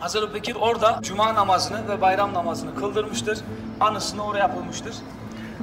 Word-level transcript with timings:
Hazreti 0.00 0.26
Ebu 0.26 0.34
Bekir 0.34 0.54
orada 0.60 0.98
cuma 1.02 1.34
namazını 1.34 1.88
ve 1.88 2.00
bayram 2.00 2.34
namazını 2.34 2.74
kıldırmıştır. 2.74 3.38
Anısını 3.80 4.24
oraya 4.24 4.38
yapılmıştır. 4.38 4.94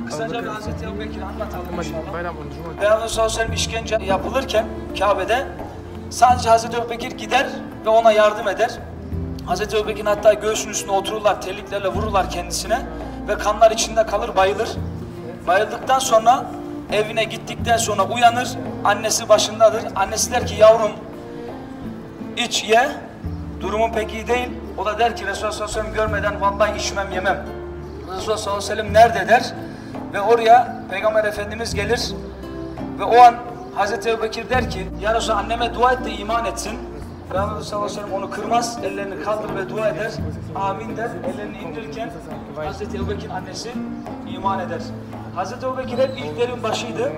Kısaca 0.08 0.44
bir 0.44 0.48
Hazreti 0.48 0.86
Ebu 0.86 1.00
Bekir'i 1.00 1.24
anlatalım 1.24 1.66
inşallah. 1.78 2.12
Peygamber 2.79 3.08
sallallahu 3.08 3.42
aleyhi 3.42 3.55
işkence 3.55 3.97
yapılırken 4.05 4.65
Kabe'de 5.00 5.47
sadece 6.09 6.50
Hazreti 6.50 6.77
Ebubekir 6.77 7.11
gider 7.11 7.47
ve 7.85 7.89
ona 7.89 8.11
yardım 8.11 8.47
eder. 8.47 8.79
Hazreti 9.45 9.77
Ebubekir'in 9.77 10.05
hatta 10.05 10.34
göğsünün 10.34 10.71
üstüne 10.71 10.91
otururlar, 10.91 11.41
terliklerle 11.41 11.88
vururlar 11.88 12.29
kendisine 12.29 12.81
ve 13.27 13.38
kanlar 13.38 13.71
içinde 13.71 14.05
kalır, 14.05 14.35
bayılır. 14.35 14.69
Bayıldıktan 15.47 15.99
sonra 15.99 16.45
evine 16.91 17.23
gittikten 17.23 17.77
sonra 17.77 18.04
uyanır, 18.04 18.49
annesi 18.85 19.29
başındadır. 19.29 19.83
Annesi 19.95 20.31
der 20.31 20.47
ki 20.47 20.55
yavrum 20.55 20.91
iç 22.38 22.63
ye, 22.63 22.89
durumun 23.61 23.91
pek 23.91 24.13
iyi 24.13 24.27
değil. 24.27 24.49
O 24.77 24.85
da 24.85 24.99
der 24.99 25.15
ki 25.15 25.27
Resulullah 25.27 25.51
sallallahu 25.51 25.79
aleyhi 25.79 25.87
ve 25.87 25.95
sellem 25.95 26.11
görmeden 26.11 26.41
vallahi 26.41 26.77
içmem 26.77 27.11
yemem. 27.11 27.45
Resulullah 28.15 28.38
sallallahu 28.38 28.63
aleyhi 28.63 28.71
ve 28.71 28.75
sellem 28.75 28.93
nerede 28.93 29.27
der 29.27 29.53
ve 30.13 30.21
oraya 30.21 30.84
Peygamber 30.89 31.23
Efendimiz 31.23 31.75
gelir 31.75 32.12
ve 32.99 33.03
o 33.03 33.21
an 33.21 33.35
Hazreti 33.75 34.09
Ebubekir 34.09 34.49
der 34.49 34.70
ki 34.70 34.88
Ya 35.01 35.15
Resulallah 35.15 35.43
anneme 35.43 35.73
dua 35.73 35.93
et 35.93 36.05
de 36.05 36.12
iman 36.12 36.45
etsin. 36.45 36.79
Peygamber 37.31 37.62
sallallahu 37.62 37.85
aleyhi 37.85 38.01
ve 38.01 38.07
sellem 38.07 38.23
onu 38.23 38.29
kırmaz, 38.29 38.79
ellerini 38.84 39.23
kaldırır 39.23 39.55
ve 39.55 39.70
dua 39.70 39.89
eder. 39.89 40.12
Amin 40.55 40.98
der. 40.98 41.09
Ellerini 41.34 41.57
indirirken 41.57 42.12
Hazreti 42.55 42.98
Ebubekir 42.98 43.29
annesi 43.29 43.71
iman 44.35 44.59
eder. 44.59 44.81
Hazreti 45.35 45.65
Ebubekir 45.65 45.98
hep 45.98 46.17
ilklerin 46.17 46.63
başıydı. 46.63 47.12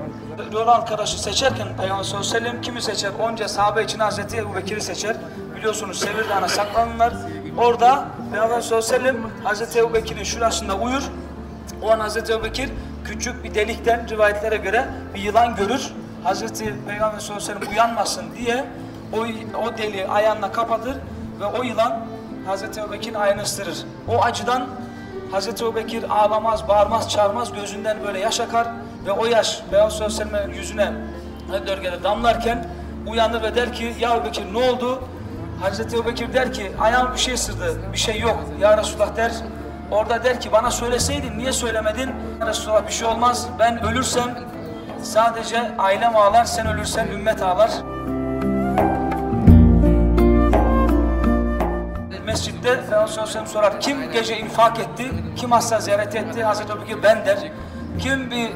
Yol 0.53 0.67
arkadaşı 0.67 1.21
seçerken 1.21 1.67
Peygamber 1.77 2.03
sallallahu 2.03 2.27
aleyhi 2.29 2.45
ve 2.45 2.49
sellem 2.49 2.61
kimi 2.61 2.81
seçer? 2.81 3.11
Onca 3.19 3.47
sahabe 3.47 3.83
için 3.83 3.99
Hazreti 3.99 4.37
Ebubekir'i 4.37 4.81
seçer. 4.81 5.15
Biliyorsunuz 5.59 5.99
Sevirdağ'a 5.99 6.47
saklanırlar. 6.47 7.13
Orada 7.57 8.05
Peygamber 8.31 8.61
sallallahu 8.61 9.17
Hazreti 9.43 9.79
Ebubekir'in 9.79 10.23
şurasında 10.23 10.75
uyur. 10.75 11.03
O 11.81 11.91
an 11.91 11.99
Hazreti 11.99 12.33
Ebubekir 12.33 12.69
küçük 13.05 13.43
bir 13.43 13.55
delikten 13.55 14.09
rivayetlere 14.09 14.57
göre 14.57 14.87
bir 15.15 15.19
yılan 15.19 15.55
görür. 15.55 15.93
Hazreti 16.23 16.75
Peygamber 16.87 17.19
sallallahu 17.19 17.71
uyanmasın 17.71 18.25
diye 18.37 18.65
o, 19.13 19.17
o 19.65 19.77
deliği 19.77 20.07
ayağına 20.07 20.51
kapatır 20.51 20.95
ve 21.39 21.45
o 21.45 21.63
yılan 21.63 22.05
Hazreti 22.45 22.79
Ebubekir'in 22.79 23.15
ayağını 23.15 23.41
ısırır. 23.41 23.77
O 24.07 24.21
acıdan 24.21 24.67
Hazreti 25.31 25.63
Ebubekir 25.63 26.03
ağlamaz, 26.09 26.67
bağırmaz, 26.67 27.09
çağırmaz, 27.09 27.53
gözünden 27.53 27.97
böyle 28.07 28.19
yaş 28.19 28.39
akar 28.39 28.67
ve 29.05 29.11
o 29.11 29.25
yaş 29.25 29.61
Peygamber 29.71 29.89
sallallahu 29.89 30.21
aleyhi 30.21 30.33
ve 30.33 30.37
sellem'in 30.37 30.57
yüzüne 30.57 30.93
dörgede 31.67 32.03
damlarken 32.03 32.67
uyanır 33.07 33.41
ve 33.43 33.55
der 33.55 33.73
ki 33.73 33.95
ya 33.99 34.15
Ebubekir 34.15 34.53
ne 34.53 34.69
oldu? 34.69 35.03
Hazreti 35.61 35.95
Ebubekir 35.95 36.33
der 36.33 36.53
ki 36.53 36.71
ayağım 36.81 37.13
bir 37.13 37.19
şey 37.19 37.33
ısırdı, 37.33 37.93
bir 37.93 37.97
şey 37.97 38.19
yok. 38.19 38.39
Ya 38.59 38.77
Resulullah 38.77 39.15
der, 39.15 39.31
orada 39.91 40.23
der 40.23 40.41
ki 40.41 40.51
bana 40.51 40.71
söyleseydin 40.71 41.37
niye 41.37 41.51
söylemedin? 41.51 42.09
Ya 42.39 42.47
Resulullah 42.47 42.87
bir 42.87 42.91
şey 42.91 43.07
olmaz, 43.07 43.47
ben 43.59 43.83
ölürsem 43.83 44.39
sadece 45.03 45.71
ailem 45.77 46.15
ağlar, 46.15 46.45
sen 46.45 46.67
ölürsen 46.67 47.07
ümmet 47.07 47.41
ağlar. 47.41 47.71
Mescitte 52.25 52.69
Efendimiz 52.69 53.49
sorar, 53.51 53.79
kim 53.79 54.11
gece 54.11 54.39
infak 54.39 54.79
etti, 54.79 55.11
kim 55.35 55.51
hasta 55.51 55.79
ziyaret 55.79 56.15
etti? 56.15 56.43
Hazreti 56.43 56.71
Ebubekir 56.71 57.03
ben 57.03 57.25
der. 57.25 57.37
Kim 57.99 58.31
bir 58.31 58.49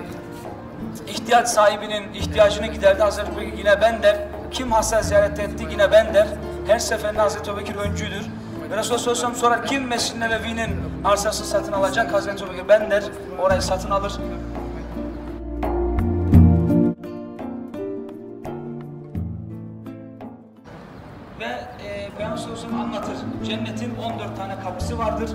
ihtiyaç 1.08 1.48
sahibinin 1.48 2.14
ihtiyacını 2.14 2.68
giderdi 2.68 3.02
Hazreti 3.02 3.32
Ebubekir 3.32 3.58
yine 3.58 3.82
ben 3.82 4.04
der. 4.04 4.18
Kim 4.52 4.72
hasta 4.72 5.02
ziyaret 5.02 5.40
etti 5.40 5.68
yine 5.72 5.92
ben 5.92 6.14
der. 6.14 6.28
Her 6.68 6.80
seferinde 6.80 7.22
Hazreti 7.22 7.52
Ebubekir 7.52 7.76
öncüdür. 7.76 8.26
Ve 8.72 8.78
Resulullah 8.78 9.00
sallallahu 9.00 9.28
aleyhi 9.28 9.40
sorar 9.40 9.66
kim 9.66 9.88
Mescid-i 9.88 10.20
Nebevi'nin 10.20 10.70
arsasını 11.04 11.48
satın 11.48 11.72
alacak? 11.72 12.14
Hazreti 12.14 12.44
Ebubekir 12.44 12.68
ben 12.68 12.92
der. 12.92 13.04
Orayı 13.42 13.62
satın 13.62 13.90
alır. 13.90 14.14
Ve 21.40 21.46
e, 21.86 22.10
Peygamber 22.18 22.38
sallallahu 22.38 22.82
anlatır. 22.82 23.16
Cennetin 23.46 23.96
14 23.96 24.38
tane 24.38 24.60
kapısı 24.60 24.98
vardır. 24.98 25.30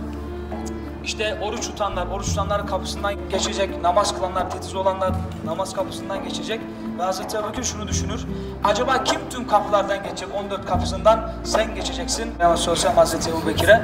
İşte 1.05 1.39
oruç 1.43 1.61
tutanlar, 1.67 2.07
oruç 2.07 2.27
tutanların 2.27 2.67
kapısından 2.67 3.29
geçecek, 3.31 3.83
namaz 3.83 4.17
kılanlar, 4.17 4.51
titiz 4.51 4.75
olanlar 4.75 5.13
namaz 5.45 5.75
kapısından 5.75 6.25
geçecek. 6.25 6.61
Ve 6.99 7.03
Hazreti 7.03 7.37
Ebubekir 7.37 7.65
şunu 7.65 7.89
düşünür. 7.89 8.27
Acaba 8.65 9.05
kim 9.05 9.21
tüm 9.31 9.47
kapılardan 9.47 10.03
geçecek, 10.03 10.29
14 10.35 10.67
kapısından 10.67 11.33
sen 11.45 11.75
geçeceksin. 11.75 12.33
Peygamber 12.33 12.57
sallallahu 12.57 12.97
Hazreti 12.97 13.31
Ebubekir'e. 13.31 13.83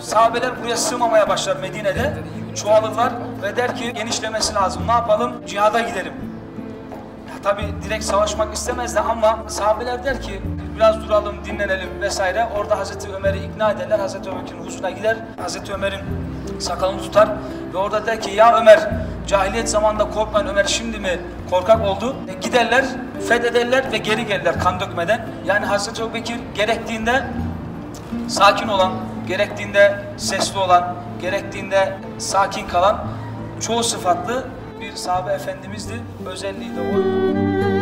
Sahabeler 0.00 0.62
buraya 0.62 0.76
sığmamaya 0.76 1.28
başlar 1.28 1.56
Medine'de. 1.56 2.16
Çoğalırlar 2.54 3.12
ve 3.42 3.56
der 3.56 3.76
ki 3.76 3.92
genişlemesi 3.92 4.54
lazım. 4.54 4.86
Ne 4.86 4.92
yapalım? 4.92 5.32
Cihada 5.46 5.80
gidelim. 5.80 6.12
Tabi 7.42 7.62
direkt 7.82 8.04
savaşmak 8.04 8.54
istemezler 8.54 9.02
ama 9.10 9.38
sahabeler 9.48 10.04
der 10.04 10.22
ki 10.22 10.42
biraz 10.76 11.02
duralım, 11.02 11.36
dinlenelim 11.44 11.88
vesaire. 12.00 12.48
Orada 12.56 12.78
Hazreti 12.78 13.12
Ömer'i 13.12 13.38
ikna 13.38 13.70
ederler. 13.70 13.98
Hazreti 13.98 14.30
Ömer'in 14.30 14.64
huzuruna 14.66 14.90
gider. 14.90 15.16
Hazreti 15.42 15.72
Ömer'in 15.72 16.00
sakalını 16.58 17.02
tutar 17.02 17.28
ve 17.74 17.78
orada 17.78 18.06
der 18.06 18.20
ki 18.20 18.30
ya 18.30 18.56
Ömer 18.56 18.90
cahiliyet 19.26 19.68
zamanında 19.68 20.10
korkmayın 20.10 20.46
Ömer 20.46 20.64
şimdi 20.64 20.98
mi 20.98 21.20
korkak 21.50 21.86
oldu? 21.86 22.16
E, 22.28 22.34
giderler, 22.34 22.84
fethederler 23.28 23.92
ve 23.92 23.98
geri 23.98 24.26
gelirler 24.26 24.60
kan 24.60 24.80
dökmeden. 24.80 25.26
Yani 25.46 25.66
Hazreti 25.66 26.02
Ebubekir 26.02 26.36
gerektiğinde 26.54 27.26
sakin 28.28 28.68
olan, 28.68 28.92
gerektiğinde 29.28 29.98
sesli 30.16 30.58
olan, 30.58 30.94
gerektiğinde 31.20 31.92
sakin 32.18 32.68
kalan 32.68 33.04
çoğu 33.60 33.82
sıfatlı 33.82 34.44
bir 34.80 34.92
sahabe 34.92 35.32
efendimizdi. 35.32 35.94
Özelliği 36.26 36.76
de 36.76 36.80
oydu. 36.80 37.75